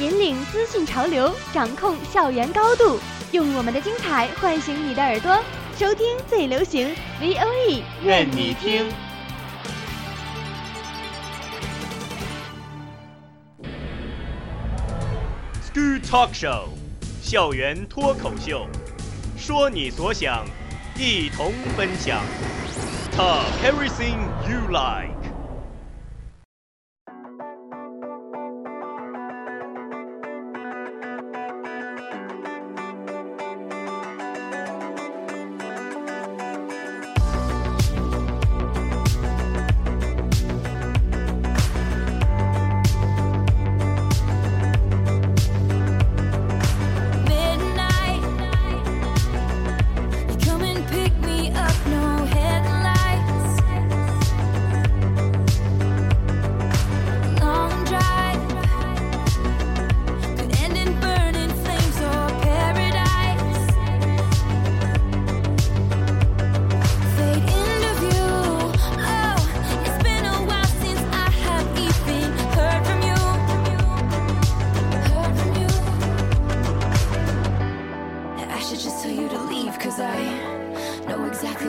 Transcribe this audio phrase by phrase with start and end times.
[0.00, 3.00] 引领资讯潮流，掌控校园高度，
[3.32, 5.36] 用我们的精彩唤醒你的耳朵，
[5.76, 8.88] 收听最流行 V O E，任你听。
[15.66, 16.68] School Talk Show，
[17.20, 18.68] 校园脱口秀，
[19.36, 20.44] 说你所想，
[20.96, 22.20] 一同分享。
[23.16, 25.17] Talk everything you like。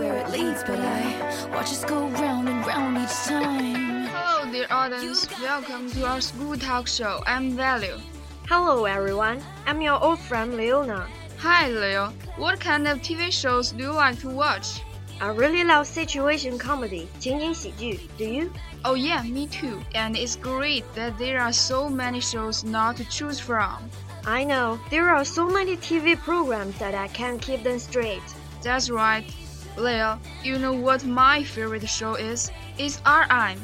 [0.00, 4.06] where it leads, but I watch us go round and round each time.
[4.06, 5.28] Hello, dear audience.
[5.40, 7.22] Welcome to our school talk show.
[7.26, 7.98] I'm Value.
[8.48, 11.06] Hello everyone, I'm your old friend Leona.
[11.38, 12.12] Hi, Leo.
[12.36, 14.82] What kind of TV shows do you like to watch?
[15.20, 18.00] I really love situation comedy, 情景喜剧.
[18.16, 18.50] Do you?
[18.84, 19.82] Oh, yeah, me too.
[19.94, 23.90] And it's great that there are so many shows not to choose from.
[24.24, 28.22] I know, there are so many TV programs that I can't keep them straight.
[28.62, 29.24] That's right.
[29.76, 32.50] Leo, you know what my favorite show is?
[32.78, 33.58] It's RM.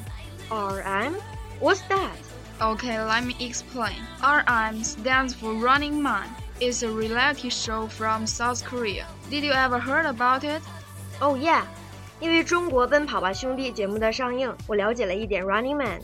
[0.51, 1.17] RM?
[1.61, 2.17] What's that?
[2.61, 3.97] Okay, let me explain.
[4.23, 6.29] RM stands for Running Man.
[6.61, 9.07] It's a reality show from South Korea.
[9.31, 10.63] Did you ever heard about it?
[11.21, 11.65] Oh yeah,
[12.21, 16.01] 因为中国《奔跑吧兄弟》节目的上映，我了解了一点 Running Man。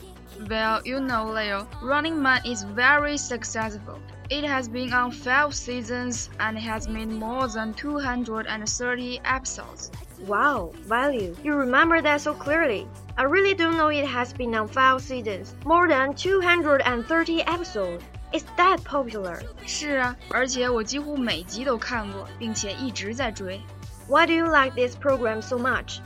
[0.47, 3.99] Well, you know, Leo, Running Man is very successful.
[4.29, 9.91] It has been on five seasons and has made more than 230 episodes.
[10.27, 12.87] Wow, Value, you remember that so clearly.
[13.17, 18.03] I really don't know it has been on five seasons, more than 230 episodes.
[18.31, 19.41] It's that popular.
[19.65, 23.59] 是啊，而且我几乎每集都看过，并且一直在追。
[24.07, 26.01] Why do you like this program so much?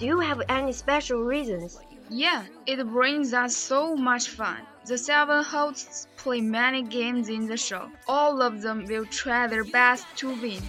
[0.00, 1.76] Do you have any special reasons?
[2.10, 4.62] Yeah, it brings us so much fun.
[4.86, 7.90] The seven hosts play many games in the show.
[8.06, 10.62] All of them will try their best to win.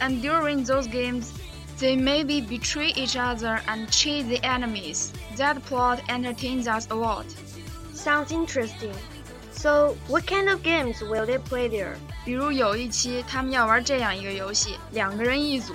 [0.00, 1.32] And during those games,
[1.78, 5.12] they maybe betray each other and cheat the enemies.
[5.36, 7.26] That plot entertains us a lot.
[7.92, 8.94] Sounds interesting.
[9.52, 11.96] So, what kind of games will they play there?
[12.24, 15.74] 比如有一期，他们要玩这样一个游戏：两个人一组，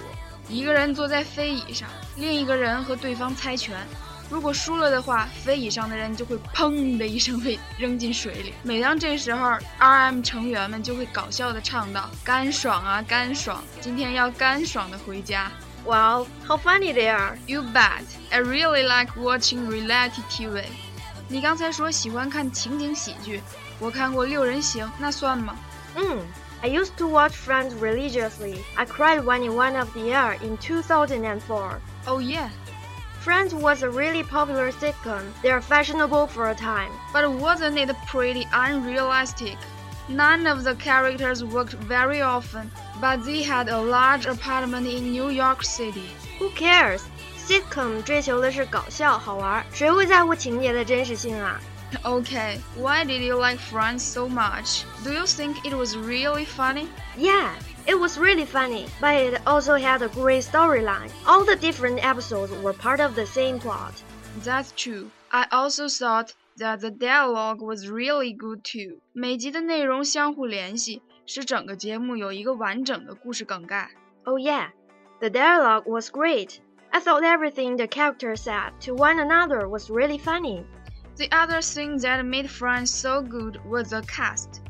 [0.49, 3.75] 一个人坐在飞椅上，另一个人和对方猜拳。
[4.29, 8.53] 如果输了的话，飞椅上的人就会砰的一声被扔进水里。
[8.63, 13.61] 每当这时候，RM 成员们就会搞笑的唱道：“干爽啊，干爽！
[13.81, 15.51] 今天要干爽的回家。
[15.83, 18.03] Wow, how funny they are! ” You bet!
[18.29, 20.63] I really like watching reality TV.
[21.27, 23.41] 你刚才说喜欢看情景喜剧，
[23.79, 25.55] 我看过《六人行》，那算吗？
[25.95, 26.19] Hmm.
[26.61, 28.59] I used to watch Friends religiously.
[28.75, 31.79] I cried when it went off the air in 2004.
[32.05, 32.49] Oh yeah.
[33.25, 35.23] Friends was a really popular sitcom.
[35.41, 36.91] They are fashionable for a time.
[37.13, 39.57] But wasn't it pretty unrealistic?
[40.09, 45.29] None of the characters worked very often, but they had a large apartment in New
[45.29, 46.09] York City.
[46.39, 47.03] Who cares?
[47.37, 51.59] Sitcom 追求的是搞笑好玩，谁会在乎情节的真实性啊？
[52.03, 54.83] Okay, why did you like Friends so much?
[55.03, 56.87] Do you think it was really funny?
[57.17, 57.49] Yeah,
[57.87, 61.11] it was really funny, but it also had a great storyline.
[61.25, 63.93] All the different episodes were part of the same plot.
[64.43, 65.09] That's true.
[65.31, 68.99] I also thought that the dialogue was really good too.
[69.13, 73.89] 每集的内容相互联系，使整个节目有一个完整的故事梗概。
[74.25, 74.67] Oh yeah,
[75.19, 76.59] the dialogue was great.
[76.91, 80.65] I thought everything the characters said to one another was really funny.
[81.17, 84.61] The other thing that made Friends so good was the cast.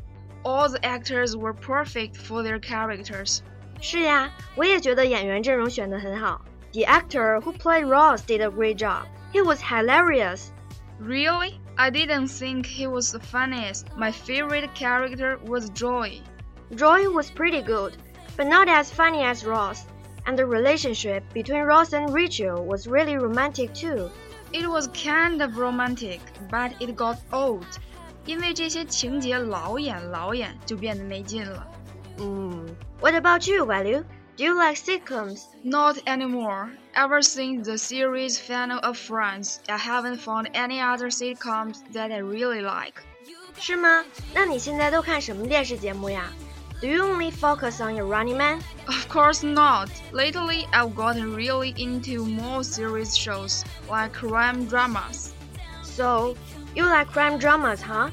[0.47, 3.41] all the actors were perfect for their characters.
[3.81, 6.45] 是呀，我也觉得演员阵容选得很好。
[6.71, 9.07] The actor who played Ross did a great job.
[9.33, 10.51] He was hilarious.
[10.99, 11.59] Really?
[11.75, 13.87] I didn't think he was the funniest.
[13.97, 16.23] My favorite character was Joey.
[16.73, 17.97] Joey was pretty good,
[18.37, 19.85] but not as funny as Ross.
[20.25, 24.09] And the relationship between Ross and Rachel was really romantic too.
[24.53, 27.67] It was kind of romantic, but it got old.
[28.26, 31.66] 因为这些情节老演老演，就变得没劲了。
[32.18, 34.04] 嗯，What about you, Value?
[34.36, 35.42] Do you like sitcoms?
[35.62, 36.70] Not anymore.
[36.94, 42.20] Ever since the series finale of Friends, I haven't found any other sitcoms that I
[42.20, 43.02] really like.
[43.58, 44.04] 是吗？
[44.34, 46.32] 那你现在都看什么电视节目呀？
[46.80, 48.60] Do you only focus on your Running Man?
[48.86, 49.88] Of course not.
[50.12, 55.30] Lately, I've gotten really into more serious shows, like crime dramas.
[55.82, 56.34] So,
[56.76, 58.10] you like crime dramas, huh?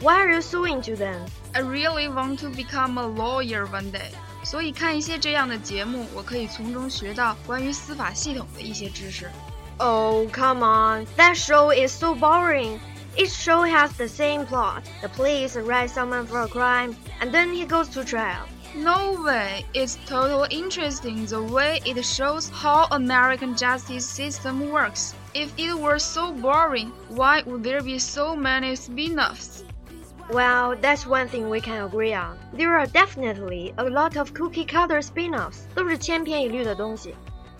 [0.00, 1.24] Why are you so into them?
[1.54, 4.10] I really want to become a lawyer one day.
[4.44, 9.30] 所以看一些这样的节目，我可以从中学到关于司法系统的一些知识。
[9.78, 11.06] Oh, come on.
[11.16, 12.80] That show is so boring.
[13.16, 14.82] Each show has the same plot.
[15.00, 18.46] The police arrest someone for a crime, and then he goes to trial.
[18.74, 19.66] No way.
[19.74, 25.14] It's totally interesting the way it shows how American justice system works.
[25.36, 29.64] If it were so boring, why would there be so many spin-offs?
[30.30, 32.38] Well, that's one thing we can agree on.
[32.52, 35.66] There are definitely a lot of cookie cutter spin-offs.
[35.74, 37.14] 都是千篇一律的东西.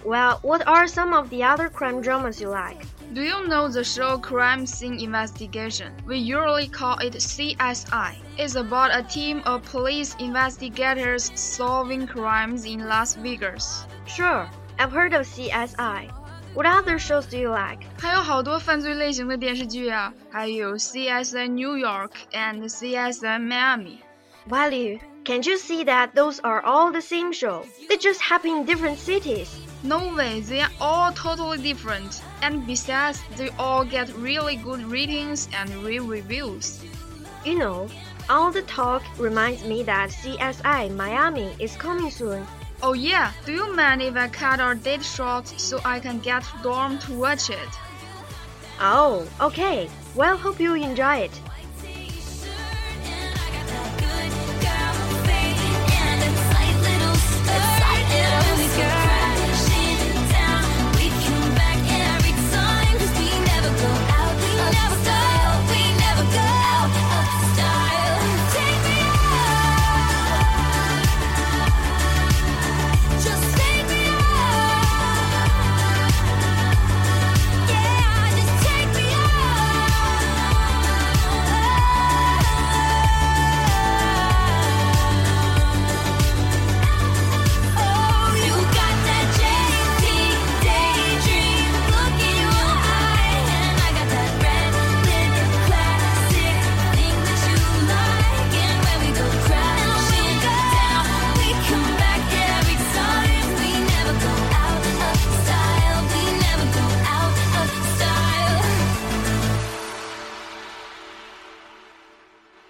[0.05, 2.85] Well, what are some of the other crime dramas you like?
[3.15, 5.93] Do you know the show Crime Scene Investigation?
[6.07, 8.17] We usually call it CSI.
[8.37, 13.87] It's about a team of police investigators solving crimes in Las Vegas.
[14.07, 14.49] Sure,
[14.79, 16.11] I've heard of CSI.
[16.55, 17.81] What other shows do you like?
[17.99, 23.99] 还有好多犯罪类型的电视剧啊，还有 CSI New York and CSI Miami.
[24.49, 27.65] Value, can't you see that those are all the same show?
[27.89, 29.49] They just happen in different cities.
[29.83, 32.21] No way, they are all totally different.
[32.43, 36.85] And besides, they all get really good ratings and re-reviews.
[37.45, 37.89] You know,
[38.29, 42.47] all the talk reminds me that CSI Miami is coming soon.
[42.84, 46.44] Oh yeah, do you mind if I cut our date short so I can get
[46.62, 47.70] Dorm to watch it?
[48.80, 49.90] Oh, okay.
[50.14, 51.42] Well, hope you enjoy it.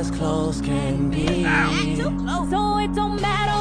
[0.00, 1.44] as close can be.
[2.50, 3.59] So it don't matter